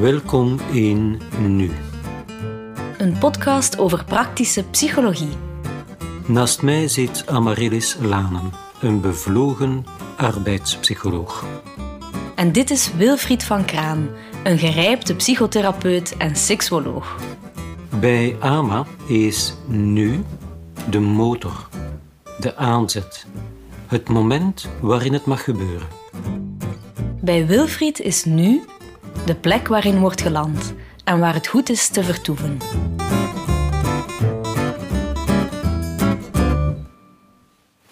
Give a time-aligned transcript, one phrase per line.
[0.00, 1.70] Welkom in Nu.
[2.98, 5.32] Een podcast over praktische psychologie.
[6.26, 9.84] Naast mij zit Amaryllis Lanen, een bevlogen
[10.16, 11.44] arbeidspsycholoog.
[12.34, 14.08] En dit is Wilfried van Kraan,
[14.44, 17.16] een gerijpte psychotherapeut en seksuoloog.
[18.00, 20.24] Bij AMA is nu
[20.90, 21.68] de motor,
[22.40, 23.26] de aanzet,
[23.86, 25.88] het moment waarin het mag gebeuren.
[27.20, 28.62] Bij Wilfried is nu
[29.26, 32.58] de plek waarin wordt geland en waar het goed is te vertoeven.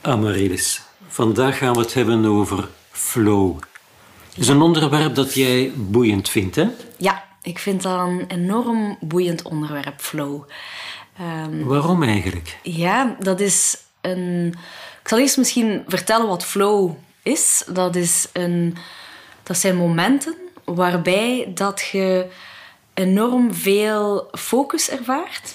[0.00, 3.58] Amaryllis, vandaag gaan we het hebben over flow.
[4.28, 6.66] Het is een onderwerp dat jij boeiend vindt, hè?
[6.96, 10.42] Ja, ik vind dat een enorm boeiend onderwerp, flow.
[11.18, 12.58] Ehm, Waarom eigenlijk?
[12.62, 14.54] ja, dat is een.
[15.02, 16.90] Ik zal eerst misschien vertellen wat flow
[17.22, 17.64] is.
[17.72, 18.76] Dat, is een,
[19.42, 20.34] dat zijn momenten
[20.66, 22.26] waarbij dat je
[22.95, 25.54] enorm veel focus ervaart,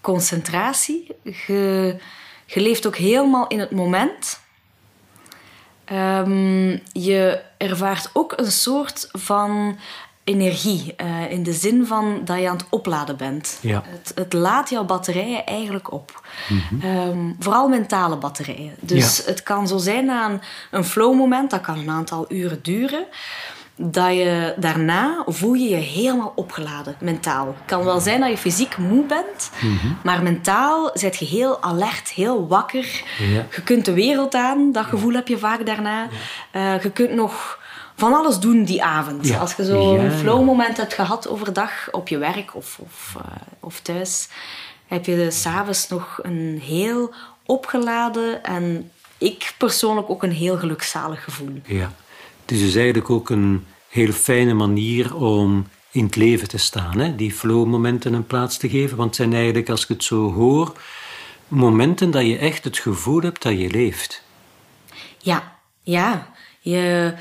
[0.00, 1.06] concentratie.
[1.22, 1.96] Je,
[2.46, 4.40] je leeft ook helemaal in het moment.
[5.84, 9.78] Ehm, je ervaart ook een soort van
[10.24, 10.94] energie.
[10.96, 13.58] eh, in de zin van dat je aan het opladen bent.
[13.60, 13.82] Ja.
[13.86, 16.26] Het, het laat jouw batterijen eigenlijk op.
[16.82, 18.74] Ehm, vooral mentale batterijen.
[18.80, 19.22] Dus Ja.
[19.24, 23.06] het kan zo zijn na een, een flow-moment, dat kan een aantal uren duren.
[23.76, 27.46] Dat je daarna voel je je helemaal opgeladen, mentaal.
[27.46, 29.50] Het kan wel zijn dat je fysiek moe bent,
[30.02, 33.02] maar mentaal zit je heel alert, heel wakker.
[33.18, 33.46] Ja.
[33.54, 36.06] Je kunt de wereld aan, dat gevoel heb je vaak daarna.
[36.50, 37.58] Eh, je kunt nog
[37.96, 39.26] van alles doen die avond.
[39.26, 39.38] Ja.
[39.38, 40.16] Als je zo Ja, een ja.
[40.16, 43.24] flow-moment hebt gehad overdag op je werk of, of, eh,
[43.60, 44.28] of thuis,
[44.86, 47.14] heb je s'avonds nog een heel
[47.46, 51.60] opgeladen en ik persoonlijk ook een heel gelukzalig gevoel.
[51.64, 51.92] Ja.
[52.44, 56.98] Het is dus eigenlijk ook een heel fijne manier om in het leven te staan,
[56.98, 57.14] hè?
[57.14, 58.96] die flow-momenten een plaats te geven.
[58.96, 60.72] Want het zijn eigenlijk, als ik het zo hoor,
[61.48, 64.22] momenten dat je echt het gevoel hebt dat je leeft.
[65.18, 66.32] Ja, ja.
[66.60, 67.14] Je,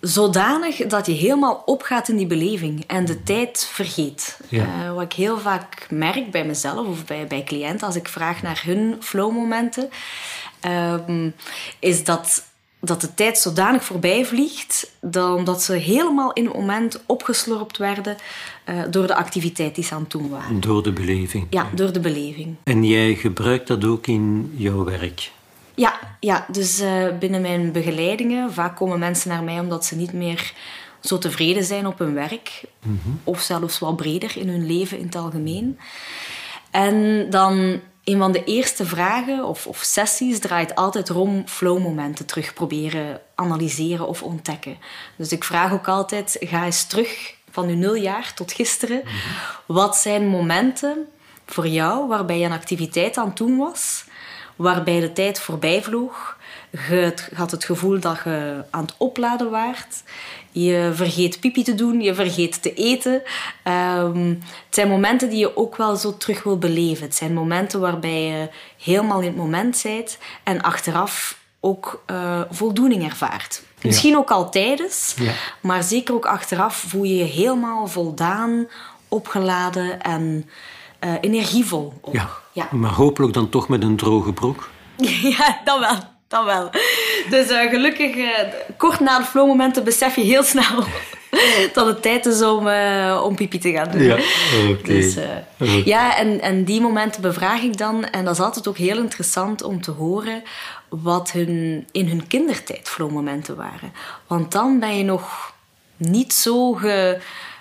[0.00, 4.38] zodanig dat je helemaal opgaat in die beleving en de tijd vergeet.
[4.48, 4.64] Ja.
[4.64, 8.42] Eh, wat ik heel vaak merk bij mezelf of bij, bij cliënten als ik vraag
[8.42, 9.90] naar hun flowmomenten,
[10.60, 11.30] ehm,
[11.78, 12.44] is dat,
[12.86, 18.16] dat de tijd zodanig voorbij vliegt dat, omdat ze helemaal in het moment opgeslorpt werden
[18.64, 20.60] eh, door de activiteit die ze aan het doen waren.
[20.60, 21.46] Door de beleving.
[21.50, 22.56] Ja, door de beleving.
[22.64, 25.30] En jij gebruikt dat ook in jouw werk.
[25.74, 30.12] Ja, ja dus eh, binnen mijn begeleidingen, vaak komen mensen naar mij omdat ze niet
[30.12, 30.52] meer
[31.00, 32.62] zo tevreden zijn op hun werk.
[33.24, 35.78] Of zelfs wel breder in hun leven in het algemeen.
[36.70, 42.54] En dan een van de eerste vragen of, of sessies draait altijd rond flowmomenten terug
[42.54, 44.78] proberen analyseren of ontdekken.
[45.16, 49.02] Dus ik vraag ook altijd, ga eens terug van uw nuljaar tot gisteren.
[49.66, 51.08] Wat zijn momenten
[51.46, 54.04] voor jou waarbij je een activiteit aan het doen was,
[54.56, 56.35] waarbij de tijd voorbij vloog.
[56.88, 60.02] Je het- had het gevoel dat je aan het opladen waart.
[60.50, 63.22] Je vergeet pipi te doen, je vergeet te eten.
[63.62, 67.04] Ehm, het zijn momenten die je ook wel zo terug wil beleven.
[67.04, 68.48] Het zijn momenten waarbij je
[68.84, 73.62] helemaal in het moment bent en achteraf ook eh, voldoening ervaart.
[73.82, 75.32] Misschien ook al tijdens, Ja.
[75.60, 78.66] maar zeker ook achteraf voel je je helemaal voldaan,
[79.08, 80.50] opgeladen en
[80.98, 81.92] eh, energievol.
[82.00, 82.14] Ook.
[82.14, 82.28] Ja.
[82.52, 82.68] Ja.
[82.70, 84.68] Maar hopelijk dan toch met een droge broek.
[85.38, 86.14] Ja, dat wel.
[86.28, 86.70] Dat wel.
[87.30, 88.38] Dus eh, gelukkig, eh,
[88.76, 90.84] kort na de flowmomenten besef je heel snel
[91.74, 94.02] dat het tijd is om, eh, om pipi te gaan doen.
[94.02, 94.18] Ja,
[94.68, 94.82] oké.
[94.82, 95.16] Dus,
[95.84, 98.04] ja, en, en die momenten bevraag ik dan.
[98.04, 100.42] En dat is altijd ook heel interessant om te horen
[100.88, 103.92] wat hun, in hun kindertijd flowmomenten waren.
[104.26, 105.54] Want dan ben je nog
[105.96, 107.18] niet zo ge,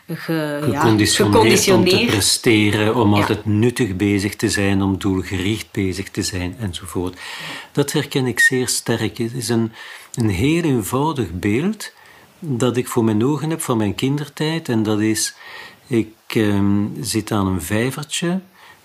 [0.08, 0.34] ge,
[0.72, 2.12] ja, Geconditioneerd, om te geconditioneerd.
[2.12, 3.20] presteren, om Ja.
[3.20, 7.20] altijd nuttig bezig te zijn, om doelgericht bezig te zijn enzovoort.
[7.72, 9.18] Dat herken ik zeer sterk.
[9.18, 9.72] Het is een,
[10.14, 11.92] een heel eenvoudig beeld
[12.40, 14.70] dat ik voor mijn ogen heb van mijn kindertijd.
[14.70, 15.36] En dat is,
[15.88, 18.40] ik ehm, zit aan een vijvertje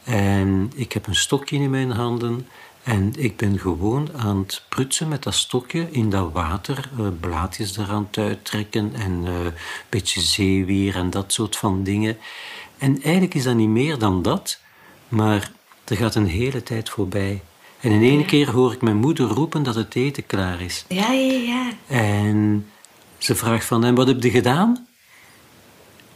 [0.04, 2.46] en ik heb een stokje in mijn handen.
[2.82, 7.76] En ik ben gewoon aan het prutsen met dat stokje in dat water, eh, blaadjes
[7.76, 9.52] eraan te uittrekken en eh, een
[9.88, 12.16] beetje zeewier en dat soort van dingen.
[12.78, 14.60] En eigenlijk is dat niet meer dan dat,
[15.08, 15.52] maar
[15.84, 17.42] er gaat een hele tijd voorbij.
[17.80, 20.84] En in één keer hoor ik mijn moeder roepen dat het eten klaar is.
[20.88, 21.70] Ja, ja, ja.
[21.86, 22.66] En
[23.18, 24.86] ze vraagt van, en wat heb je gedaan?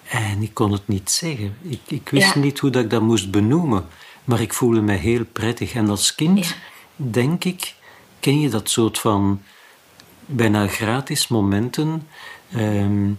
[0.08, 1.56] En ik kon het niet zeggen.
[1.62, 2.40] Ik, ik wist Ja.
[2.40, 3.86] niet hoe dat ik dat moest benoemen.
[4.24, 5.72] Maar ik voelde me heel prettig.
[5.74, 6.54] En als kind, Ja.
[6.96, 7.74] denk ik,
[8.20, 9.42] ken je dat soort van
[10.26, 12.06] bijna gratis momenten.
[12.52, 13.10] Ehm,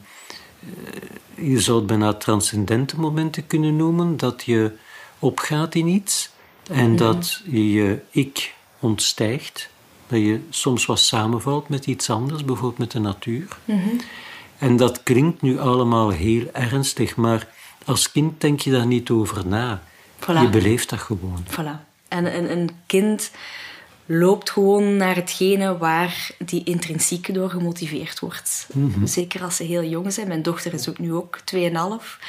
[0.60, 4.72] eh, je zou het bijna transcendente momenten kunnen noemen, dat je
[5.20, 6.30] opgaat in iets
[6.72, 9.70] en dat je je ik ontstijgt.
[10.08, 13.58] Dat je soms wat samenvalt met iets anders, bijvoorbeeld met de natuur.
[13.66, 13.90] Mhm.
[14.58, 17.48] En dat klinkt nu allemaal heel ernstig, maar
[17.86, 19.84] als kind denk je daar niet over na.
[20.28, 21.46] Je beleeft dat gewoon.
[21.50, 21.94] Voilà.
[22.08, 23.32] En een, een kind
[24.06, 28.68] loopt gewoon naar hetgene waar die intrinsiek door gemotiveerd wordt.
[28.74, 29.06] Mhm.
[29.06, 30.28] Zeker als ze heel jong zijn.
[30.28, 32.20] Mijn dochter is ook nu ook 2,5.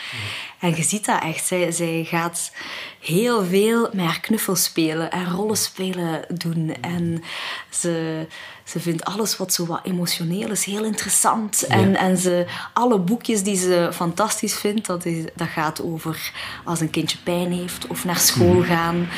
[0.60, 1.46] En je ziet dat echt.
[1.46, 2.52] Zij, zij gaat
[3.00, 6.74] heel veel met haar knuffel spelen en rollenspelen doen.
[6.80, 7.22] En
[7.70, 8.26] ze,
[8.64, 11.62] ze vindt alles wat zo wat emotioneel is heel interessant.
[11.62, 16.32] En, en ze, alle boekjes die ze fantastisch vindt, dat, is, dat gaat over
[16.64, 18.66] als een kindje pijn heeft of naar school mhm.
[18.66, 19.08] gaan.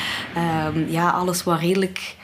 [0.66, 2.16] Um, ja, alles wat redelijk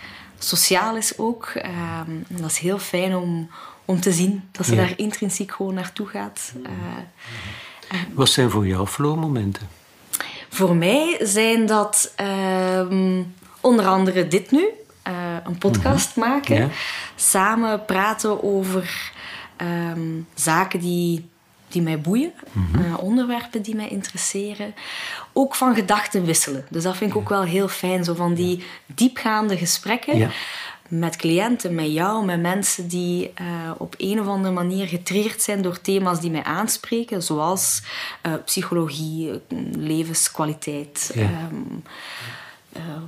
[0.45, 1.47] sociaal is ook.
[1.47, 3.51] Ehm, dat is heel fijn om,
[3.85, 6.53] om te zien dat ze daar intrinsiek gewoon naartoe gaat.
[6.63, 9.69] Uh, Wat zijn voor jou flow-momenten?
[10.49, 13.23] Voor mij zijn dat ehm,
[13.61, 14.69] onder andere dit nu.
[15.09, 15.13] Uh,
[15.45, 16.29] een podcast mhm.
[16.29, 16.71] maken.
[17.17, 19.13] Samen praten over
[19.57, 21.29] ehm, zaken die
[21.75, 22.85] die mij boeien, mhm.
[22.85, 24.75] eh, onderwerpen die mij interesseren.
[25.33, 26.67] Ook van gedachten wisselen.
[26.71, 30.31] Dus dat vind ik ook wel heel fijn, zo van die diepgaande gesprekken.
[30.89, 35.63] Met cliënten, met jou, met mensen die uh, op een of andere manier getriggerd zijn
[35.63, 37.83] door thema's die mij aanspreken, zoals
[38.27, 39.41] uh, psychologie,
[39.77, 41.49] levenskwaliteit, ja.
[41.53, 41.83] um,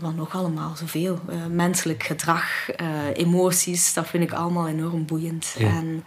[0.01, 1.21] wat nog allemaal, zoveel.
[1.51, 2.69] menselijk gedrag,
[3.15, 5.55] emoties, dat vind ik allemaal enorm boeiend.
[5.59, 6.05] En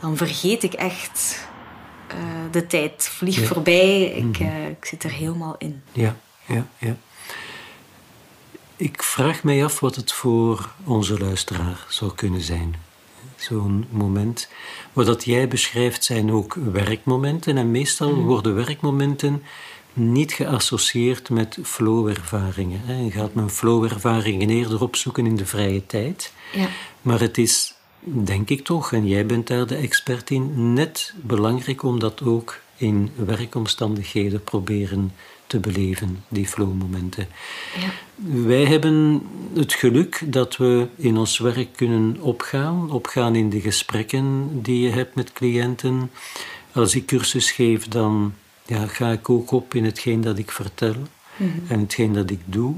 [0.00, 1.46] dan vergeet ik echt
[2.08, 2.16] eh,
[2.50, 4.04] de tijd vliegt voorbij.
[4.04, 4.42] Ik, mhm.
[4.42, 5.82] eh, ik zit er helemaal in.
[5.92, 6.16] Ja,
[6.46, 6.96] ja, ja.
[8.76, 12.74] Ik vraag mij af wat het voor onze luisteraar zou kunnen zijn.
[13.36, 14.48] Zo'n moment.
[14.92, 17.56] Wat dat jij beschrijft zijn ook werkmomenten.
[17.56, 18.20] En meestal mhm.
[18.20, 19.42] worden werkmomenten
[19.92, 23.04] niet geassocieerd met flow-ervaringen.
[23.04, 26.32] Je gaat men flow-ervaringen eerder opzoeken in de vrije tijd.
[26.52, 26.68] Ja.
[27.02, 27.73] Maar het is
[28.04, 32.60] denk ik toch, en jij bent daar de expert in, net belangrijk om dat ook
[32.76, 35.12] in werkomstandigheden proberen
[35.46, 37.28] te beleven, die flow-momenten.
[37.80, 37.90] Ja.
[38.46, 39.22] Wij hebben
[39.54, 44.90] het geluk dat we in ons werk kunnen opgaan, opgaan in de gesprekken die je
[44.90, 46.10] hebt met cliënten.
[46.72, 48.34] Als ik cursus geef, dan
[48.66, 50.94] ja, ga ik ook op in hetgeen dat ik vertel
[51.36, 51.50] mhm.
[51.68, 52.74] en hetgeen dat ik doe.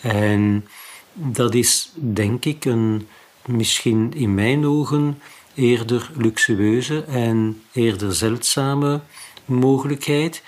[0.00, 0.66] En
[1.12, 3.08] dat is, denk ik, een
[3.46, 5.18] misschien in mijn ogen
[5.54, 9.00] eerder luxueuze en eerder zeldzame
[9.44, 10.42] mogelijkheid.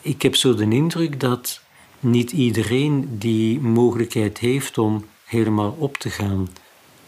[0.00, 1.60] Ik heb zo de indruk dat
[2.00, 6.48] niet iedereen die mogelijkheid heeft om helemaal op te gaan,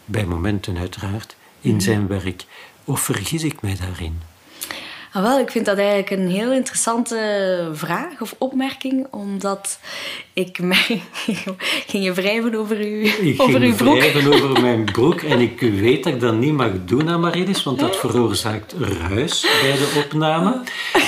[0.04, 1.80] bij momenten uiteraard, in mhm.
[1.80, 2.44] zijn werk.
[2.84, 4.20] Of vergis ik mij daarin?
[5.12, 9.78] Ah, wel, ik vind dat eigenlijk een heel interessante vraag of opmerking, omdat
[10.34, 11.02] ik mij
[11.90, 13.96] ging je wrijven over, uw, ik over uw broek.
[13.96, 17.62] wrijven over mijn broek en ik weet dat ik dat niet mag doen aan Maridis,
[17.62, 18.75] want dat veroorzaakt
[19.08, 20.62] ruis bij de opname.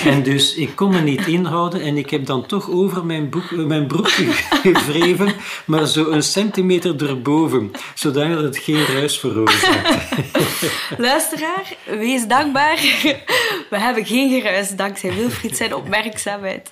[0.05, 3.51] En dus ik kon me niet inhouden en ik heb dan toch over mijn, broek,
[3.51, 4.09] mijn broek
[4.63, 5.33] gewreven,
[5.65, 10.11] maar zo een centimeter erboven, zodat het geen ruis veroorzaakt.
[10.99, 12.77] Luisteraar, wees dankbaar.
[13.71, 16.71] We hebben geen geruis dankzij Wilfried zijn opmerkzaamheid.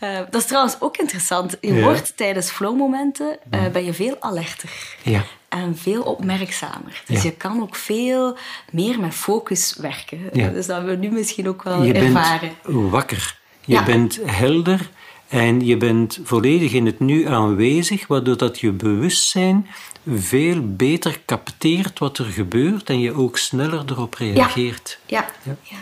[0.00, 1.56] Uh, dat is trouwens ook interessant.
[1.60, 4.96] Je wordt tijdens flowmomenten uh, ben je veel alerter.
[5.02, 5.24] Ja.
[5.48, 7.02] En veel opmerkzamer.
[7.06, 8.36] Dus je kan ook veel
[8.70, 10.20] meer met focus werken.
[10.32, 10.48] Ja.
[10.48, 12.48] Dus dat we nu misschien ook wel je ervaren.
[12.48, 13.38] Je bent wakker.
[13.64, 14.90] Je bent helder.
[15.28, 19.66] En je bent volledig in het nu aanwezig, waardoor dat je bewustzijn
[20.08, 24.98] veel beter capteert wat er gebeurt en je ook sneller erop reageert.
[25.06, 25.26] ja.
[25.42, 25.56] ja.
[25.62, 25.76] ja.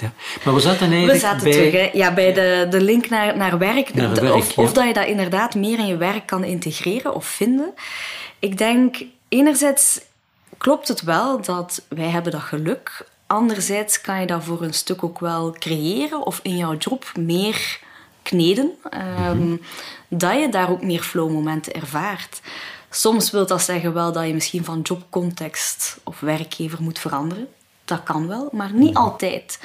[0.00, 0.12] Ja.
[0.44, 1.52] Maar we zaten eigenlijk we zaten bij...
[1.52, 1.90] terug, hè?
[1.92, 3.94] Ja, bij de, de link naar, naar werk.
[3.94, 7.26] Naar werk of, of dat je dat inderdaad meer in je werk kan integreren of
[7.26, 7.74] vinden.
[8.38, 8.96] Ik denk,
[9.28, 10.00] enerzijds
[10.58, 13.06] klopt het wel dat wij hebben dat geluk.
[13.26, 17.78] Anderzijds kan je dat voor een stuk ook wel creëren of in jouw job meer
[18.22, 18.70] kneden.
[19.30, 19.60] Um,
[20.08, 22.40] Dat je daar ook meer flow-momenten ervaart.
[22.90, 27.48] Soms wil dat zeggen wel dat je misschien van jobcontext of werkgever moet veranderen
[27.90, 29.60] dat kan wel, maar niet altijd.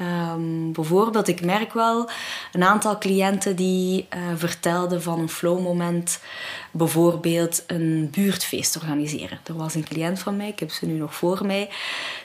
[0.00, 2.10] Um, bijvoorbeeld, ik merk wel
[2.52, 6.20] een aantal cliënten die uh, vertelden van een flowmoment,
[6.70, 9.40] bijvoorbeeld een buurtfeest organiseren.
[9.46, 11.70] Er was een cliënt van mij, ik heb ze nu nog voor mij,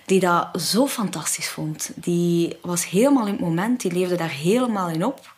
[0.06, 1.92] die dat zo fantastisch vond.
[1.96, 5.34] Die was helemaal in het moment, die leefde daar helemaal in op.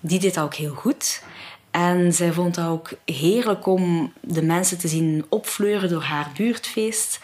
[0.00, 1.22] Die deed dat ook heel goed.
[1.70, 7.20] En zij vond het ook heerlijk om de mensen te zien opfleuren door haar buurtfeest.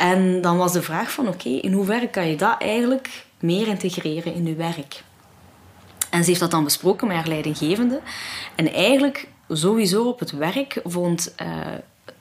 [0.00, 4.34] En dan was de vraag van, oké, in hoeverre kan je dat eigenlijk meer integreren
[4.34, 5.02] in uw werk.
[6.10, 8.00] En ze heeft dat dan besproken met haar leidinggevende.
[8.54, 11.48] En eigenlijk sowieso op het werk vond uh,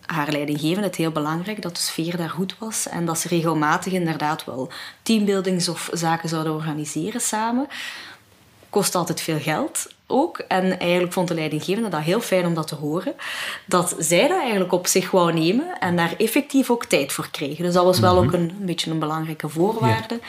[0.06, 3.94] haar leidinggevende het heel belangrijk dat de sfeer daar goed was en dat ze regelmatig
[3.94, 4.72] inderdaad wel
[5.02, 7.68] teambuildings of zaken zouden organiseren samen.
[8.70, 10.38] Kost altijd veel geld ook.
[10.38, 13.14] En eigenlijk vond de leidinggevende dat heel fijn om dat te horen.
[13.66, 17.64] Dat zij dat eigenlijk op zich wou nemen en daar effectief ook tijd voor kregen.
[17.64, 18.24] Dus dat was wel mhm.
[18.26, 20.20] ook een, een beetje een belangrijke voorwaarde.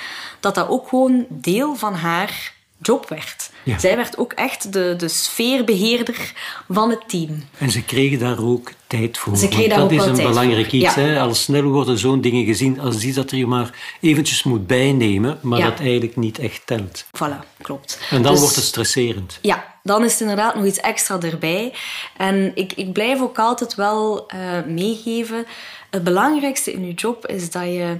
[0.40, 3.50] Dat dat ook gewoon deel van haar job werd.
[3.78, 6.32] Zij werd ook echt de, de sfeerbeheerder
[6.68, 7.44] van het team.
[7.58, 9.36] En ze kregen daar ook tijd voor.
[9.36, 10.94] Ze kregen dat is een belangrijk iets.
[10.94, 11.20] Hè?
[11.20, 13.70] Al snel worden zo'n dingen gezien als die dat er je maar
[14.00, 17.04] eventjes moet bijnemen, maar dat eigenlijk niet echt telt.
[17.04, 18.00] Voilà, klopt.
[18.10, 19.38] En dan dus- wordt het stresserend.
[19.42, 21.74] Ja, dan is het inderdaad nog iets extra erbij.
[22.16, 25.46] En ik, ik blijf ook altijd wel uh, meegeven.
[25.90, 27.98] Het belangrijkste in je job is dat je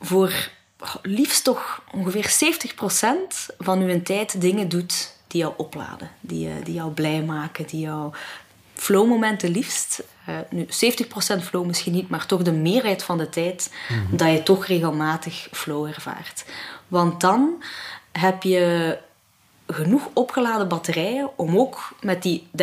[0.00, 0.50] voor
[1.02, 2.34] liefst toch ongeveer
[3.50, 7.80] 70% van uw tijd dingen doet die jou opladen, die, die jou blij maken, die
[7.80, 8.14] jou
[8.74, 10.02] flowmomenten liefst.
[10.28, 10.66] Uh, nu,
[11.40, 14.16] 70% flow misschien niet, maar toch de meerderheid van de tijd mhm.
[14.16, 16.44] dat je toch regelmatig flow ervaart.
[16.88, 17.62] Want dan
[18.12, 18.98] heb je
[19.66, 22.46] genoeg opgeladen batterijen om ook met die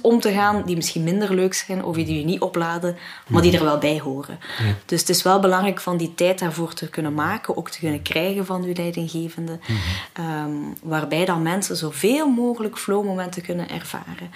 [0.00, 2.96] om te gaan die misschien minder leuk zijn of die je niet opladen,
[3.28, 4.38] maar die er wel bij horen.
[4.86, 8.02] Dus het is wel belangrijk van die tijd daarvoor te kunnen maken, ook te kunnen
[8.02, 9.78] krijgen van uw leidinggevende, mhm.
[10.12, 10.52] Ehm,
[10.82, 14.30] waarbij dan mensen zoveel mogelijk flowmomenten kunnen ervaren.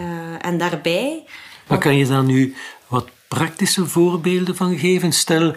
[0.00, 0.06] Uh,
[0.46, 1.24] en daarbij...
[1.66, 2.54] Maar kan je daar nu
[2.86, 5.12] wat praktische voorbeelden van geven?
[5.12, 5.54] Stel,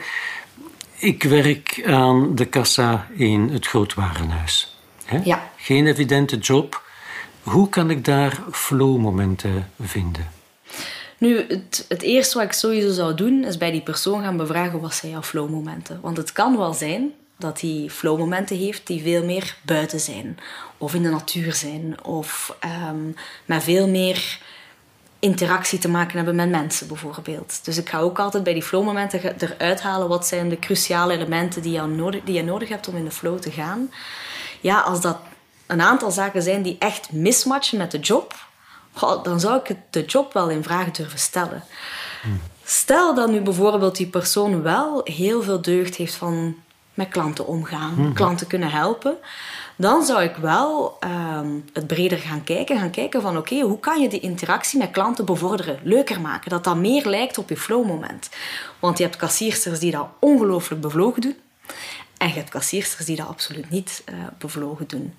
[0.97, 4.75] ik werk aan de kassa in het grootwarenhuis.
[5.23, 5.53] Ja.
[5.65, 6.83] Geen evidente job.
[7.43, 10.31] Hoe kan ik daar flow-momenten vinden?
[11.17, 14.79] Nu, het, het, eerste wat ik sowieso zou doen, is bij die persoon gaan bevragen
[14.79, 15.99] wat zijn jouw flow-momenten.
[16.01, 20.37] Want het kan wel zijn dat hij flow-momenten heeft die veel meer buiten zijn.
[20.77, 22.03] Of in de natuur zijn.
[22.03, 22.57] Of
[22.89, 24.39] um, met veel meer
[25.19, 27.65] interactie te maken hebben met mensen bijvoorbeeld.
[27.65, 31.61] Dus ik ga ook altijd bij die flow-momenten eruit halen wat zijn de cruciale elementen
[31.61, 33.89] die je, nodig, die je nodig hebt om in de flow te gaan
[34.65, 35.17] ja, als dat
[35.67, 38.35] een aantal zaken zijn die echt mismatchen met de job,
[39.23, 41.63] dan zou ik de job wel in vraag durven stellen.
[42.63, 46.55] Stel dat nu bijvoorbeeld die persoon wel heel veel deugd heeft van
[46.93, 48.13] met klanten omgaan, hmm.
[48.13, 49.17] klanten kunnen helpen,
[49.75, 52.79] dan zou ik wel ehm, het breder gaan kijken.
[52.79, 56.63] Gaan kijken van oké, hoe kan je die interactie met klanten bevorderen, leuker maken, dat
[56.63, 58.29] dat meer lijkt op je flowmoment.
[58.79, 61.37] Want je hebt kassiersters die dat ongelooflijk bevlogen doen.
[62.17, 65.13] En je hebt kassiersters die dat absoluut niet uh, bevlogen doen.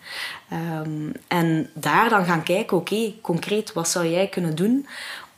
[0.52, 4.86] Um, en daar dan gaan kijken, oké, concreet, wat zou jij kunnen doen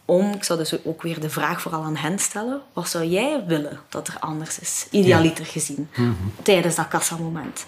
[0.09, 3.45] om, ik zou dus ook weer de vraag vooral aan hen stellen, wat zou jij
[3.47, 6.13] willen dat er anders is, idealiter gezien, mhm.
[6.43, 7.67] tijdens dat kassamoment.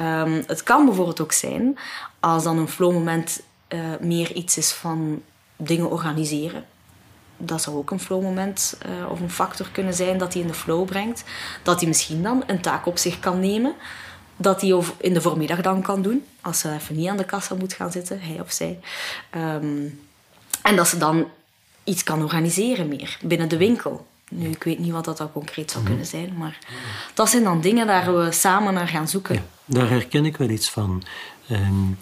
[0.00, 1.78] Um, het kan bijvoorbeeld ook zijn,
[2.20, 5.22] als dan een flowmoment uh, meer iets is van
[5.56, 6.64] dingen organiseren,
[7.36, 10.54] dat zou ook een flowmoment uh, of een factor kunnen zijn dat hij in de
[10.54, 11.24] flow brengt.
[11.62, 13.74] Dat hij misschien dan een taak op zich kan nemen.
[14.36, 16.24] Dat hij in de voormiddag dan kan doen.
[16.40, 18.78] Als ze even niet aan de kassa moet gaan zitten, hij of zij.
[19.30, 19.86] Ehm,
[20.62, 21.28] en dat ze dan
[21.84, 24.06] iets kan organiseren meer binnen de winkel.
[24.28, 26.58] Nu, ik weet niet wat dat dan concreet zou kunnen zijn, maar
[27.14, 29.44] dat zijn dan dingen waar we samen naar gaan zoeken.
[29.64, 31.02] daar herken ik wel iets van.
[31.50, 31.98] Um,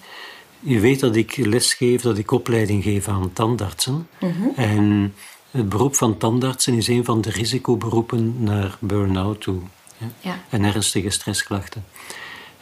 [0.61, 4.09] je weet dat ik lesgeef, dat ik opleiding geef aan tandartsen.
[4.21, 4.49] Mhm.
[4.57, 5.15] En
[5.51, 9.61] het beroep van tandartsen is een van de risicoberoepen naar burn-out toe.
[10.21, 10.43] Ja.
[10.49, 11.85] En ernstige stressklachten.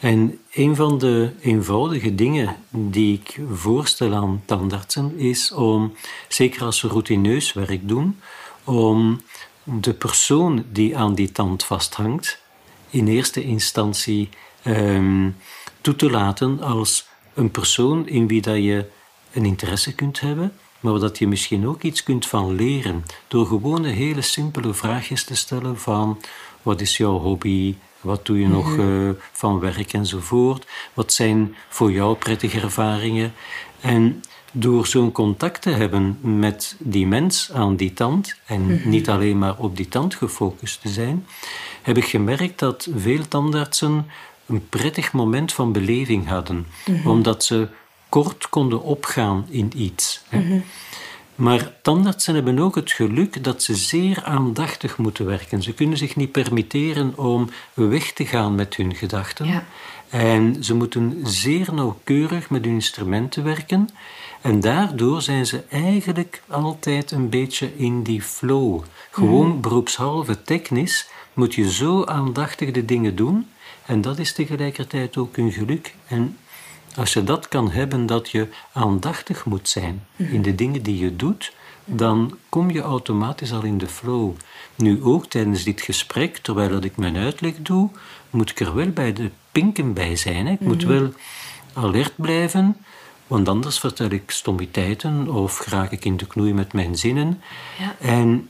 [0.00, 5.92] En een van de eenvoudige dingen die ik voorstel aan tandartsen is om,
[6.28, 8.20] zeker als ze routineus werk doen,
[8.64, 9.20] om
[9.62, 12.42] de persoon die aan die tand vasthangt,
[12.90, 14.28] in eerste instantie
[14.64, 15.36] um,
[15.80, 17.07] toe te laten als
[17.38, 18.84] een persoon in wie dat je
[19.32, 23.04] een interesse kunt hebben, maar dat je misschien ook iets kunt van leren.
[23.28, 26.18] Door gewoon hele simpele vraagjes te stellen van
[26.62, 31.92] wat is jouw hobby, wat doe je nog uh, van werk enzovoort, wat zijn voor
[31.92, 33.32] jou prettige ervaringen.
[33.80, 38.88] En door zo'n contact te hebben met die mens aan die tand, en mhm.
[38.88, 41.26] niet alleen maar op die tand gefocust te zijn,
[41.82, 44.06] heb ik gemerkt dat veel tandartsen
[44.48, 47.08] een prettig moment van beleving hadden, mhm.
[47.08, 47.68] omdat ze
[48.08, 50.22] kort konden opgaan in iets.
[50.30, 50.62] Mm
[51.34, 55.62] Maar tandartsen hebben ook het geluk dat ze zeer aandachtig moeten werken.
[55.62, 59.46] Ze kunnen zich niet permitteren om weg te gaan met hun gedachten.
[59.46, 59.64] Ja.
[60.08, 63.88] En ze moeten zeer nauwkeurig met hun instrumenten werken.
[64.40, 68.82] En daardoor zijn ze eigenlijk altijd een beetje in die flow.
[69.10, 73.46] Gewoon mm beroepshalve technisch moet je zo aandachtig de dingen doen
[73.88, 75.94] En dat is tegelijkertijd ook een geluk.
[76.06, 76.38] En
[76.96, 81.16] als je dat kan hebben, dat je aandachtig moet zijn in de dingen die je
[81.16, 81.52] doet,
[81.84, 84.34] dan kom je automatisch al in de flow.
[84.74, 87.90] Nu ook tijdens dit gesprek, terwijl dat ik mijn uitleg doe,
[88.30, 90.46] moet ik er wel bij de pinken bij zijn.
[90.46, 90.52] Hè.
[90.52, 91.12] Ik moet wel
[91.72, 92.76] alert blijven,
[93.26, 97.42] want anders vertel ik stommiteiten of raak ik in de knoei met mijn zinnen.
[97.78, 97.96] Ja.
[98.00, 98.48] En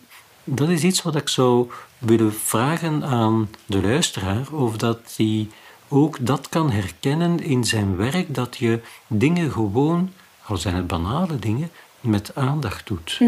[0.54, 5.48] dat is iets wat ik zou willen vragen aan de luisteraar, of dat hij
[5.88, 10.12] ook dat kan herkennen in zijn werk, dat je dingen gewoon,
[10.44, 13.20] al zijn het banale dingen, met aandacht doet.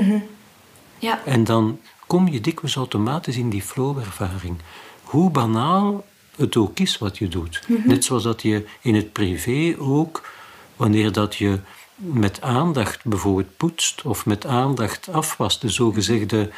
[0.99, 1.21] Ja.
[1.25, 4.57] En dan kom je dikwijls automatisch in die flow-ervaring.
[5.03, 6.05] Hoe banaal
[6.37, 7.63] het ook is wat je doet.
[7.85, 10.29] Net zoals dat je in het privé ook,
[10.77, 11.59] wanneer dat je
[11.95, 16.51] met aandacht bijvoorbeeld poetst of met aandacht afwast, de zogezegde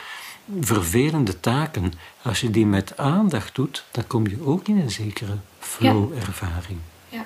[0.60, 5.36] vervelende taken, als je die met aandacht doet, dan kom je ook in een zekere
[5.58, 6.78] flow-ervaring.
[7.08, 7.24] Ja.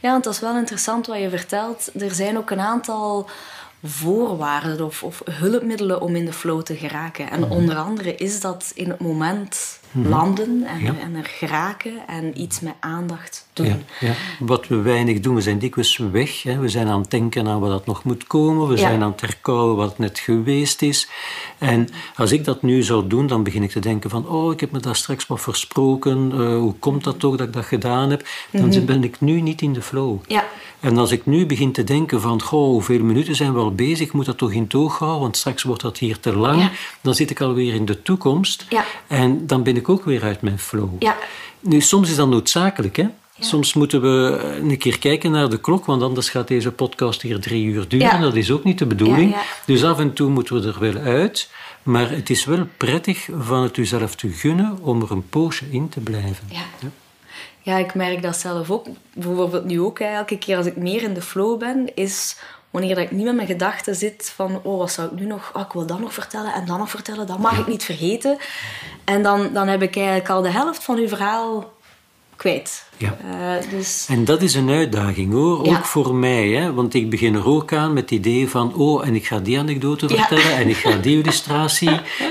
[0.00, 1.90] ja, want dat is wel interessant wat je vertelt.
[2.00, 3.28] Er zijn ook een aantal
[3.82, 7.30] voorwaarden of, of hulpmiddelen om in de flow te geraken.
[7.30, 10.94] En onder andere is dat in het moment landen en, Ja.
[11.00, 13.66] en er geraken en iets met aandacht doen.
[13.66, 14.12] Ja, ja.
[14.38, 16.42] Wat we weinig doen, we zijn dikwijls weg.
[16.42, 16.58] Hè.
[16.58, 18.68] We zijn aan het denken aan wat dat nog moet komen.
[18.68, 21.08] We zijn aan het herkouwen wat net geweest is.
[21.58, 24.28] En als ik dat nu zou doen, dan begin ik te denken van...
[24.28, 26.32] Oh, ik heb me daar straks wat versproken.
[26.32, 28.26] Eh, hoe komt dat toch dat ik dat gedaan heb?
[28.50, 30.18] Dan ben ik nu niet in de flow.
[30.26, 30.44] Ja.
[30.80, 32.42] En als ik nu begin te denken van...
[32.42, 34.00] Goh, hoeveel minuten zijn we al bezig?
[34.06, 36.70] Ik moet dat toch in toog houden, want straks wordt dat hier te lang.
[37.00, 38.66] Dan zit ik alweer in de toekomst.
[38.68, 38.84] Ja.
[39.06, 40.90] En dan ben ik ook weer uit mijn flow.
[40.98, 41.16] Ja.
[41.60, 43.06] Nu, soms is dat noodzakelijk, hè?
[43.38, 47.40] Soms moeten we een keer kijken naar de klok, want anders gaat deze podcast hier
[47.40, 48.06] drie uur duren.
[48.06, 48.18] Ja.
[48.20, 49.30] Dat is ook niet de bedoeling.
[49.30, 49.42] Ja.
[49.66, 51.50] Dus af en toe moeten we er wel uit.
[51.82, 55.88] Maar het is wel prettig van het uzelf te gunnen om er een poosje in
[55.88, 56.48] te blijven.
[56.50, 56.90] Ja.
[57.64, 58.86] Ja, ik merk dat zelf ook.
[59.14, 62.36] Bijvoorbeeld nu ook, hè, elke keer als ik meer in de flow ben, is
[62.72, 65.62] wanneer ik niet met mijn gedachten zit van, oh, wat zou ik nu nog, oh,
[65.62, 68.36] ik wil dat nog vertellen en dat nog vertellen, dat mag ik niet vergeten.
[69.04, 71.72] En dan, dan heb ik eigenlijk al de helft van uw verhaal
[72.36, 72.84] kwijt.
[72.96, 73.16] Ja.
[73.30, 75.76] Eh, dus, En dat is een uitdaging hoor, Ja.
[75.76, 76.48] ook voor mij.
[76.48, 76.72] Hè?
[76.72, 79.58] Want ik begin er ook aan met het idee van, oh, en ik ga die
[79.58, 80.16] anekdote Ja.
[80.26, 81.90] vertellen en ik ga die illustratie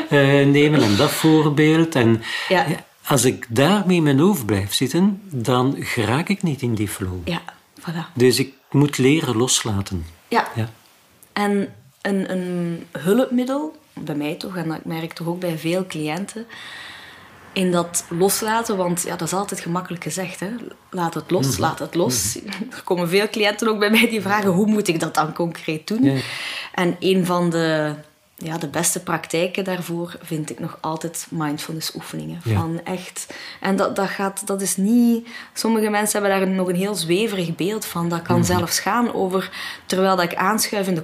[0.09, 1.95] eh, nemen en dat voorbeeld.
[1.95, 2.65] En Ja.
[3.07, 7.27] als ik daarmee in mijn hoofd blijf zitten, dan geraak ik niet in die flow.
[7.27, 7.41] ja,
[7.79, 8.13] voilà.
[8.13, 10.05] Dus ik moet leren loslaten.
[10.31, 10.47] Ja.
[10.55, 10.69] Ja.
[11.33, 15.85] En een, een hulpmiddel, bij mij toch, en dat ik merk toch ook bij veel
[15.85, 16.45] cliënten,
[17.53, 20.39] in dat loslaten, want ja, dat is altijd gemakkelijk gezegd.
[20.39, 20.49] Hè?
[20.89, 22.39] Laat het los, laat het los.
[22.75, 25.87] Er komen veel cliënten ook bij mij die vragen hoe moet ik dat dan concreet
[25.87, 26.03] doen.
[26.03, 26.21] Ja.
[26.73, 27.95] En een van de,
[28.43, 32.41] ja, de beste praktijken daarvoor vind ik nog altijd mindfulness oefeningen.
[32.43, 32.59] Ja.
[32.59, 35.27] Van echt, en dat, dat, gaat, dat is niet...
[35.53, 38.09] Sommige mensen hebben daar nog een heel zweverig beeld van.
[38.09, 38.27] Dat Mhm.
[38.27, 39.49] kan zelfs gaan over,
[39.85, 41.01] terwijl dat ik aanschuif in de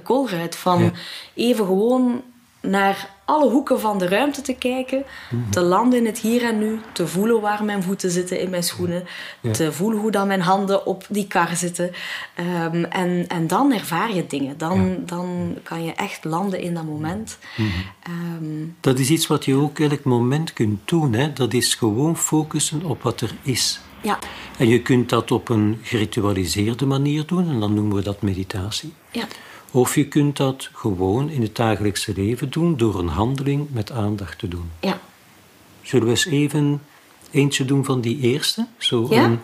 [0.55, 0.91] van Ja.
[1.33, 2.21] even gewoon
[2.61, 5.49] naar alle hoeken van de ruimte te kijken, Mhm.
[5.49, 8.63] te landen in het hier en nu, te voelen waar mijn voeten zitten in mijn
[8.63, 9.03] schoenen,
[9.41, 9.51] Ja.
[9.51, 11.91] te voelen hoe dan mijn handen op die kar zitten.
[12.35, 14.57] Ehm, en, en dan ervaar je dingen.
[14.57, 17.37] Dan, dan kan je echt landen in dat moment.
[17.57, 17.67] Mhm.
[18.03, 21.13] Ehm, Dat is iets wat je ook elk moment kunt doen.
[21.13, 21.33] Hè?
[21.33, 23.79] Dat is gewoon focussen op wat er is.
[24.01, 24.19] ja,
[24.57, 28.93] En je kunt dat op een geritualiseerde manier doen, en dan noemen we dat meditatie.
[29.11, 29.25] ja,
[29.71, 34.39] Of je kunt dat gewoon in het dagelijkse leven doen door een handeling met aandacht
[34.39, 34.71] te doen.
[34.79, 34.99] ja.
[35.81, 36.81] Zullen we eens even
[37.31, 38.67] eentje doen van die eerste?
[38.77, 39.23] Zo Ja.
[39.23, 39.39] een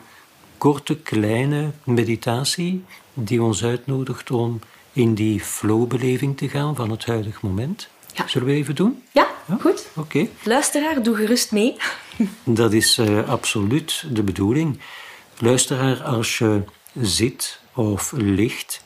[0.58, 2.84] korte, kleine meditatie
[3.14, 4.60] die ons uitnodigt om
[4.94, 7.88] in die flowbeleving te gaan van het huidige moment.
[8.14, 8.28] Ja.
[8.28, 9.04] Zullen we even doen?
[9.12, 9.28] Ja,
[9.60, 9.88] goed.
[9.96, 10.28] Oké.
[10.44, 11.76] Luisteraar, doe gerust mee.
[12.44, 14.80] Dat is eh, absoluut de bedoeling.
[15.40, 16.62] Luisteraar, als je
[17.02, 18.84] zit of ligt,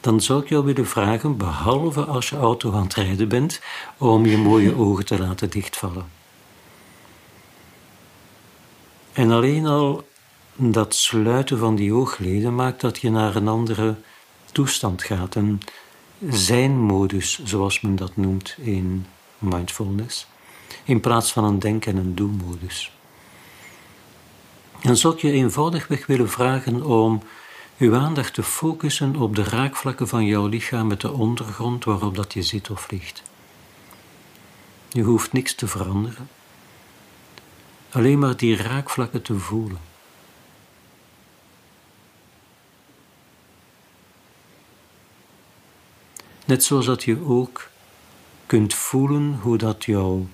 [0.00, 3.60] dan zou ik jou willen vragen, behalve als je auto aan het rijden bent,
[3.98, 6.06] om je mooie ogen te laten dichtvallen.
[9.12, 10.06] En alleen al
[10.56, 13.94] dat sluiten van die oogleden maakt dat je naar een andere
[14.52, 15.60] toestand gaat, een
[16.28, 19.06] zijn-modus, zoals men dat noemt in
[19.38, 20.26] mindfulness,
[20.84, 22.92] in plaats van een denk- en een doen-modus.
[24.82, 27.22] Dan zou ik je eenvoudigweg willen vragen om
[27.78, 32.32] uw aandacht te focussen op de raakvlakken van jouw lichaam met de ondergrond waarop dat
[32.32, 33.22] je zit of ligt.
[34.88, 36.28] Je hoeft niks te veranderen,
[37.90, 39.78] alleen maar die raakvlakken te voelen.
[46.44, 47.68] Net zoals dat je ook
[48.46, 50.26] kunt voelen hoe dat jouw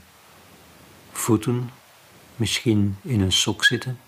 [1.12, 1.70] voeten
[2.36, 3.98] misschien in een sok zitten,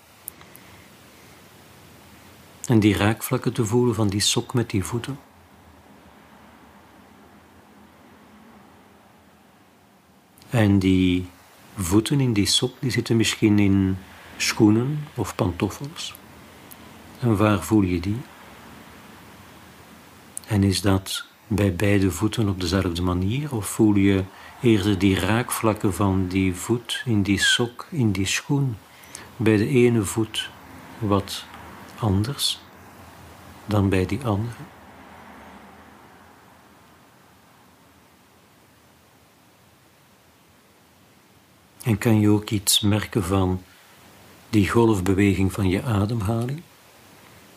[2.66, 5.18] En die raakvlakken te voelen van die sok met die voeten.
[10.50, 11.26] En die
[11.76, 13.98] voeten in die sok die zitten misschien in
[14.36, 16.14] schoenen of pantoffels.
[17.20, 18.16] En waar voel je die?
[20.46, 23.54] En is dat bij beide voeten op dezelfde manier?
[23.54, 24.24] Of voel je
[24.62, 28.76] eerder die raakvlakken van die voet in die sok, in die schoen?
[29.36, 30.50] Bij de ene voet
[30.98, 31.44] wat
[31.98, 32.58] anders
[33.64, 34.62] dan bij die andere?
[41.82, 43.62] En kan je ook iets merken van
[44.50, 46.62] die golfbeweging van je ademhaling?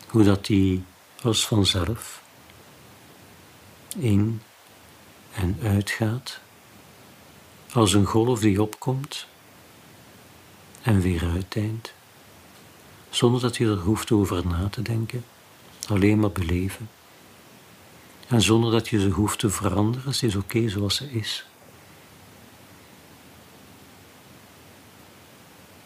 [0.08, 0.82] Hoe dat die
[1.22, 2.22] als vanzelf
[3.96, 4.42] in
[5.32, 6.40] en uitgaat,
[7.72, 9.26] als een golf die opkomt
[10.82, 11.94] en weer uiteindt,
[13.10, 15.24] zonder dat je er hoeft over na te denken,
[15.88, 16.88] alleen maar beleven.
[18.28, 21.44] En zonder dat je ze hoeft te veranderen, ze is oké zoals ze is.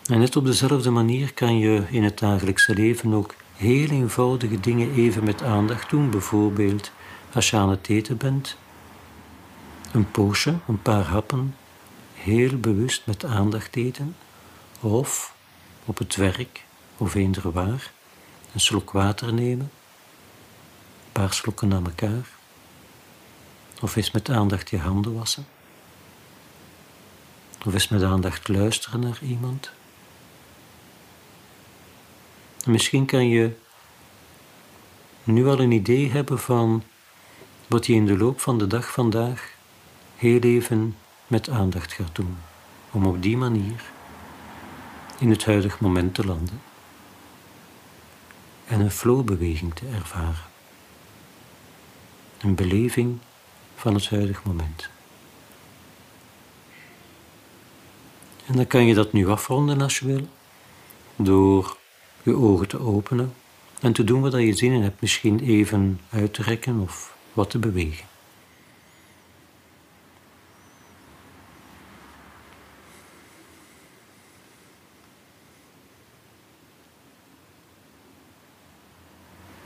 [0.05, 4.95] En net op dezelfde manier kan je in het dagelijkse leven ook heel eenvoudige dingen
[4.95, 6.11] even met aandacht doen.
[6.11, 6.91] Bijvoorbeeld
[7.33, 8.57] als je aan het eten bent,
[9.93, 11.57] een poosje, een paar happen,
[12.15, 14.17] heel bewust met aandacht eten.
[14.81, 15.35] Of
[15.85, 16.64] op het werk
[16.99, 17.93] of eender waar,
[18.53, 19.71] een slok water nemen,
[21.05, 22.29] een paar slokken na elkaar.
[23.81, 25.47] Of eens met aandacht je handen wassen.
[27.67, 29.71] Of eens met aandacht luisteren naar iemand.
[32.67, 33.57] Misschien kan je
[35.25, 36.83] nu al een idee hebben van
[37.67, 39.53] wat je in de loop van de dag vandaag
[40.17, 42.39] heel even met aandacht gaat doen,
[42.91, 43.83] om op die manier
[45.19, 46.61] in het huidige moment te landen
[48.67, 50.45] en een flowbeweging te ervaren.
[52.41, 53.19] Een beleving
[53.75, 54.89] van het huidige moment.
[58.47, 60.29] En dan kan je dat nu afronden als je wil,
[61.17, 61.77] door
[62.23, 63.35] je ogen te openen
[63.81, 65.01] en te doen wat je zin in hebt.
[65.01, 68.07] Misschien even uit te rekken of wat te bewegen.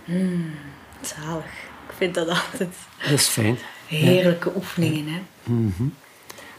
[0.09, 0.55] Hmm,
[1.01, 1.53] zalig.
[1.88, 2.75] Ik vind dat altijd.
[3.03, 3.59] Dat is fijn.
[3.87, 5.21] Heerlijke oefeningen, hè?
[5.53, 5.83] Mhm.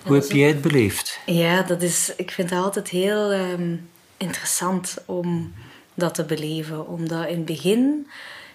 [0.04, 1.20] Hoe heb jij het beleefd?
[1.26, 3.76] Ja, dat is, ik vind het altijd heel ehm,
[4.18, 5.54] interessant om
[5.94, 6.88] dat te beleven.
[6.88, 8.08] Omdat in het begin,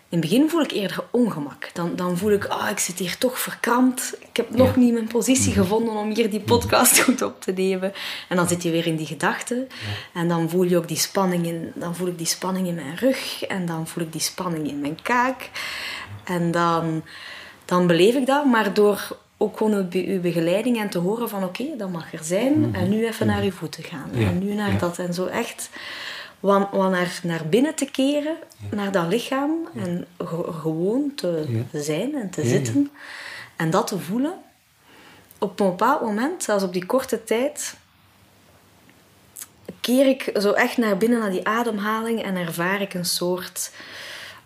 [0.08, 1.70] in het begin voel ik eerder ongemak.
[1.72, 4.16] Dan, dan voel ik, ah, ik zit hier toch verkrampt.
[4.20, 5.60] Ik heb nog niet mijn positie Mhm.
[5.60, 7.92] gevonden om hier die podcast goed op te nemen.
[8.28, 9.68] En dan zit je weer in die gedachten.
[10.14, 12.96] En dan voel je ook die spanning in, dan voel ik die spanning in mijn
[12.96, 13.42] rug.
[13.44, 15.50] En dan voel ik die spanning in mijn kaak.
[16.24, 17.02] En dan,
[17.64, 18.44] dan beleef ik dat.
[18.46, 22.12] Maar door ook gewoon uw be- uw begeleiding en te horen van oké, dat mag
[22.12, 22.74] er zijn.
[22.74, 24.08] En nu even naar je voeten gaan.
[24.12, 24.20] Mhm.
[24.20, 24.78] Ja, En nu naar ja.
[24.78, 24.98] dat.
[24.98, 25.68] En zo echt
[26.40, 28.36] wat, wat naar, naar binnen te keren,
[28.70, 29.50] naar dat lichaam.
[29.76, 32.90] En ge- gewoon te zijn en te zitten.
[33.56, 34.34] En dat te voelen.
[35.38, 37.74] Op een bepaald moment, zelfs op die korte tijd,
[39.80, 43.70] keer ik zo echt naar binnen naar die ademhaling en ervaar ik een soort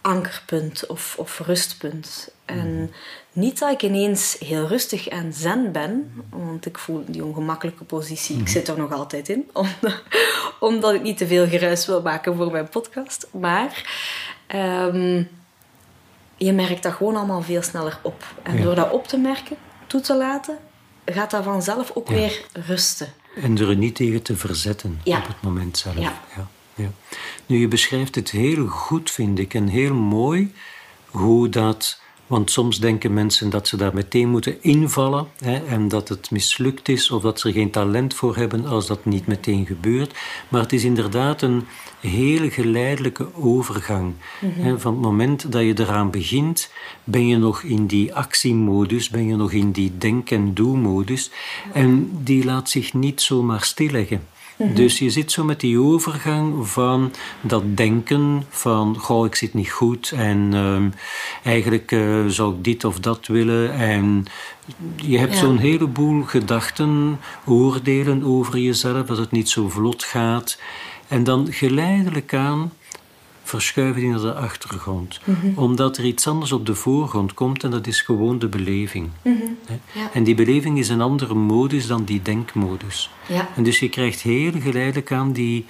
[0.00, 2.30] ankerpunt of, of rustpunt.
[2.44, 2.92] En
[3.32, 8.38] niet dat ik ineens heel rustig en zen ben, want ik voel die ongemakkelijke positie.
[8.38, 10.02] Ik zit er nog altijd in, omdat,
[10.60, 13.26] omdat ik niet te veel geruis wil maken voor mijn podcast.
[13.32, 13.90] Maar
[14.46, 15.22] ehm,
[16.36, 18.24] je merkt dat gewoon allemaal veel sneller op.
[18.42, 18.62] En Ja.
[18.62, 19.56] door dat op te merken,
[19.86, 20.58] toe te laten,
[21.04, 22.14] gaat dat vanzelf ook Ja.
[22.14, 23.12] weer rusten.
[23.42, 25.18] En er niet tegen te verzetten Ja.
[25.18, 25.96] op het moment zelf.
[25.96, 26.12] Ja.
[26.78, 26.90] Ja.
[27.46, 30.52] Nu, je beschrijft het heel goed, vind ik, en heel mooi
[31.10, 32.00] hoe dat.
[32.26, 36.88] Want soms denken mensen dat ze daar meteen moeten invallen hè, en dat het mislukt
[36.88, 40.18] is of dat ze er geen talent voor hebben als dat niet meteen gebeurt.
[40.48, 41.64] Maar het is inderdaad een
[42.00, 44.14] hele geleidelijke overgang.
[44.40, 46.72] hè, van het moment dat je eraan begint,
[47.04, 51.30] ben je nog in die actiemodus, ben je nog in die denk- en doe-modus.
[51.72, 54.26] En die laat zich niet zomaar stilleggen.
[54.58, 59.70] Dus je zit zo met die overgang van dat denken van, goh, ik zit niet
[59.70, 60.88] goed en ehm,
[61.44, 63.72] eigenlijk eh, zou ik dit of dat willen.
[63.72, 64.24] En
[64.96, 65.38] je hebt Ja.
[65.40, 70.58] zo'n heleboel gedachten, oordelen over jezelf, dat het niet zo vlot gaat.
[71.08, 72.72] En dan geleidelijk aan
[73.48, 75.20] verschuiven die naar de achtergrond.
[75.54, 79.10] Omdat er iets anders op de voorgrond komt en dat is gewoon de beleving.
[79.22, 80.10] Ja.
[80.12, 83.10] En die beleving is een andere modus dan die denkmodus.
[83.26, 83.48] Ja.
[83.56, 85.66] En dus je krijgt heel geleidelijk aan die,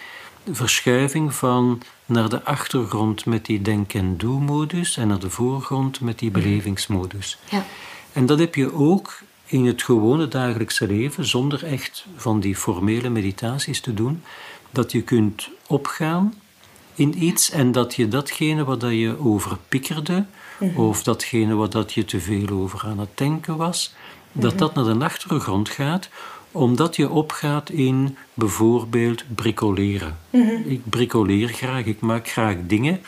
[0.52, 6.18] verschuiving van naar de achtergrond met die denk- en doe-modus en naar de voorgrond met
[6.18, 7.38] die belevingsmodus.
[7.50, 7.64] Ja.
[8.12, 13.08] En dat heb je ook in het gewone dagelijkse leven, zonder echt van die formele
[13.08, 14.22] meditaties te doen,
[14.70, 16.34] dat je kunt opgaan
[16.98, 20.24] in iets en dat je datgene wat je over pikkerde,
[20.74, 23.94] of datgene wat dat je te veel over aan het denken was,
[24.32, 26.08] dat dat naar de achtergrond gaat,
[26.52, 30.18] omdat je opgaat in bijvoorbeeld bricoleren.
[30.64, 33.00] Ik bricoleer graag, ik maak graag dingen.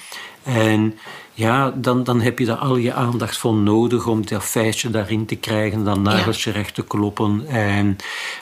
[0.43, 0.99] En
[1.35, 5.27] ja, dan, dan heb je daar al je aandacht voor nodig om dat feestje daarin
[5.27, 7.97] te krijgen, dat nagelsje recht te kloppen en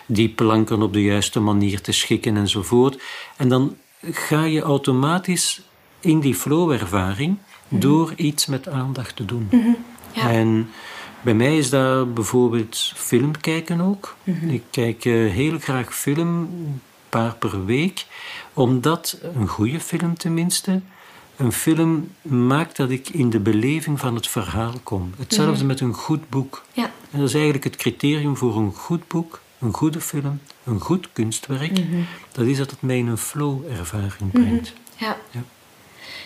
[0.06, 3.02] die planken op de juiste manier te schikken enzovoort.
[3.36, 5.60] En dan ga je automatisch
[6.00, 7.36] in die flow-ervaring
[7.68, 9.48] door iets met aandacht te doen.
[10.12, 10.30] Ja.
[10.30, 10.70] En
[11.20, 14.16] bij mij is dat bijvoorbeeld film kijken ook.
[14.48, 18.06] Ik kijk eh, heel graag film, een paar per week,
[18.52, 20.80] omdat een goede film tenminste,
[21.36, 25.12] een film maakt dat ik in de beleving van het verhaal kom.
[25.18, 26.64] Hetzelfde met een goed boek.
[26.72, 26.90] Ja.
[27.10, 31.08] En dat is eigenlijk het criterium voor een goed boek, een goede film, een goed
[31.12, 31.80] kunstwerk.
[32.32, 34.72] Dat is dat het mij in een flow-ervaring brengt.
[34.96, 35.16] Ja.
[35.30, 35.40] Ja.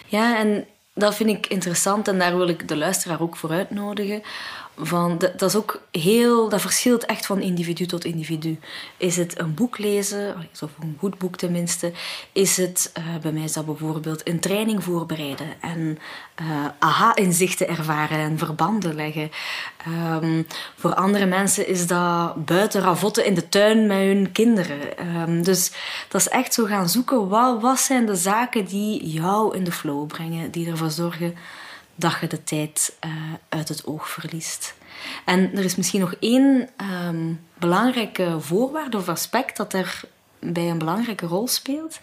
[0.07, 4.23] Ja, en dat vind ik interessant en daar wil ik de luisteraar ook voor uitnodigen.
[4.77, 8.59] Van, dat, is ook heel, dat verschilt echt van individu tot individu.
[8.97, 11.93] Is het een boek lezen, of een goed boek tenminste,
[12.33, 15.99] is het, eh, bij mij is dat bijvoorbeeld een training voorbereiden en
[16.35, 16.47] eh,
[16.79, 19.31] aha-inzichten ervaren en verbanden leggen.
[19.77, 20.43] Ehm,
[20.77, 24.99] voor andere mensen is dat buiten ravotten in de tuin met hun kinderen.
[24.99, 25.73] Ehm, dus
[26.09, 29.73] dat is echt zo gaan zoeken, wat, wat zijn de zaken die jou in de
[29.73, 31.35] flow brengen, die ervoor zorgen
[32.03, 33.11] dat je de tijd eh,
[33.49, 34.75] uit het oog verliest.
[35.25, 40.01] En er is misschien nog één ehm, belangrijke voorwaarde of aspect dat er
[40.39, 41.99] bij een belangrijke rol speelt,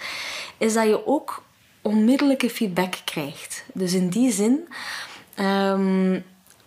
[0.57, 1.43] is dat je ook
[1.81, 3.63] onmiddellijke feedback krijgt.
[3.73, 4.67] Dus in die zin
[5.35, 6.19] ehm,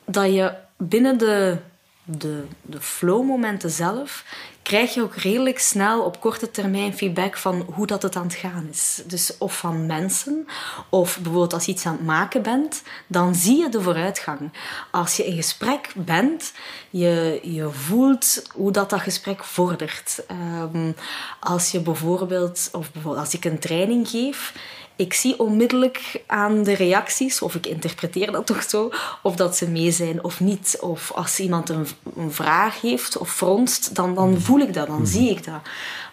[0.04, 1.58] dat je binnen de,
[2.04, 4.24] de, de flow-momenten zelf
[4.62, 8.34] krijg je ook redelijk snel op korte termijn feedback van hoe dat het aan het
[8.34, 9.02] gaan is.
[9.06, 10.46] Dus of van mensen,
[10.88, 14.52] of bijvoorbeeld als je iets aan het maken bent, dan zie je de vooruitgang.
[14.90, 16.52] Als je in gesprek bent,
[16.90, 20.24] je, je voelt hoe dat, dat gesprek vordert.
[20.26, 20.92] Ehm,
[21.40, 24.54] als je bijvoorbeeld, of bijvoorbeeld als ik een training geef,
[25.02, 28.90] ik zie onmiddellijk aan de reacties, of ik interpreteer dat toch zo,
[29.22, 30.78] of dat ze mee zijn of niet.
[30.80, 31.86] Of als iemand een,
[32.16, 35.60] een vraag heeft of fronst, dan, dan voel ik dat, dan zie ik dat.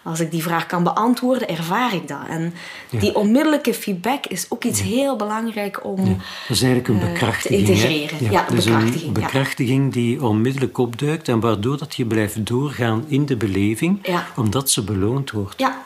[0.02, 2.26] Als ik die vraag kan beantwoorden, ervaar ik dat.
[2.28, 2.54] En
[2.90, 6.12] die onmiddellijke feedback is ook iets heel belangrijk om Ja,
[6.48, 7.66] dat is eigenlijk een eh, bekrachtiging.
[7.66, 7.88] te hè?
[7.88, 8.32] integreren.
[8.32, 13.26] Ja, dus bekrachtiging, een bekrachtiging die onmiddellijk opduikt en waardoor dat je blijft doorgaan in
[13.26, 15.58] de beleving, omdat ze beloond wordt.
[15.58, 15.82] Ja,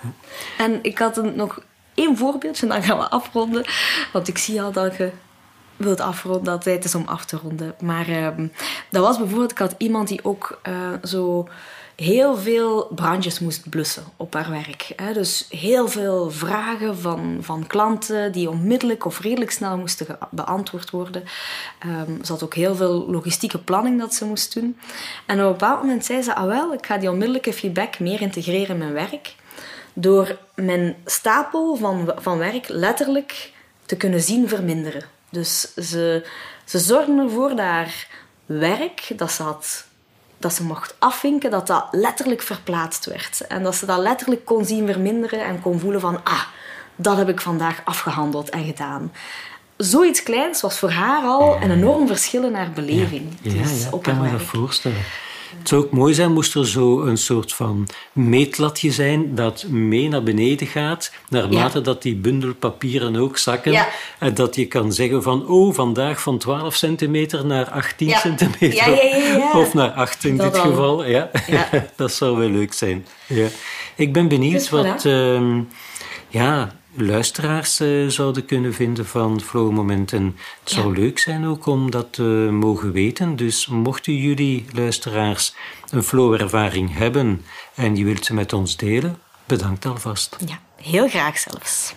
[0.58, 1.60] en ik had een, nog
[1.94, 3.64] één voorbeeldje, dan gaan we afronden.
[4.12, 5.10] Want ik zie al dat je
[5.76, 7.74] wilt afronden, dat tijd is om af te ronden.
[7.80, 8.46] Maar ehm,
[8.90, 11.48] dat was bijvoorbeeld, ik had iemand die ook eh, zo
[11.96, 14.92] heel veel brandjes moest blussen op haar werk.
[14.96, 15.12] Hè?
[15.12, 21.24] Dus heel veel vragen van, van klanten die onmiddellijk of redelijk snel moesten beantwoord worden.
[21.78, 24.78] Ehm, ze had ook heel veel logistieke planning dat ze moest doen.
[25.26, 28.20] En op een bepaald moment zei ze, ah wel, ik ga die onmiddellijke feedback meer
[28.20, 29.34] integreren in mijn werk
[29.94, 33.52] door mijn stapel van, van werk letterlijk
[33.86, 35.02] te kunnen zien verminderen.
[35.30, 36.26] Dus ze,
[36.64, 38.06] ze zorgden ervoor dat haar
[38.46, 39.84] werk dat ze, had,
[40.38, 43.46] dat ze mocht afvinken, dat dat letterlijk verplaatst werd.
[43.46, 46.42] En dat ze dat letterlijk kon zien verminderen en kon voelen van, ah,
[46.96, 49.12] dat heb ik vandaag afgehandeld en gedaan.
[49.76, 53.36] Zoiets kleins was voor haar al een enorm verschil in haar beleving.
[53.40, 55.02] Ja, Dus ja, kan me dat voorstellen.
[55.58, 60.08] Het zou ook mooi zijn moest er zo een soort van meetlatje zijn dat mee
[60.08, 63.72] naar beneden gaat, naarmate dat die bundel papieren ook zakken.
[63.72, 63.88] Ja.
[64.18, 68.18] En dat je kan zeggen van, oh, vandaag van 12 centimeter naar 18 Ja.
[68.18, 69.52] centimeter.
[69.54, 70.70] Of naar 8 in Dat dit dan.
[70.70, 71.04] geval.
[71.04, 71.30] Ja.
[71.46, 71.68] Ja.
[71.96, 73.06] dat zou wel leuk zijn.
[73.26, 73.46] Ja.
[73.96, 75.04] Ik ben benieuwd Dus wat...
[75.04, 75.60] ehm,
[76.28, 80.12] ja, luisteraars eh, zouden kunnen vinden van Flow Moment.
[80.12, 80.80] En het Ja.
[80.80, 83.36] zou leuk zijn ook om dat te mogen weten.
[83.36, 85.54] Dus mochten jullie luisteraars
[85.90, 90.36] een flow-ervaring hebben en je wilt ze met ons delen, bedankt alvast.
[90.46, 91.94] Ja, heel graag zelfs.